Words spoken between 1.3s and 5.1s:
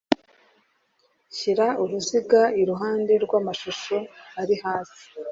Shyira uruziga iruhande rw amashusho ari hasi